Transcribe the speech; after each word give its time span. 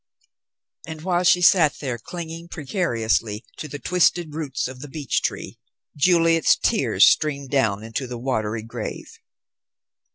And 0.87 1.03
while 1.03 1.23
she 1.23 1.43
sat 1.43 1.75
there, 1.79 1.99
clinging 1.99 2.47
precariously 2.47 3.45
to 3.57 3.67
the 3.67 3.77
twisted 3.77 4.33
roots 4.33 4.67
of 4.67 4.79
the 4.79 4.87
beech 4.87 5.21
tree, 5.21 5.59
Juliet's 5.95 6.55
tears 6.57 7.05
streamed 7.05 7.51
down 7.51 7.83
into 7.83 8.07
the 8.07 8.17
watery 8.17 8.63
grave. 8.63 9.19